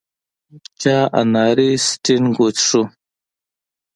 [0.81, 2.81] چا اناري سټینګ وڅښو.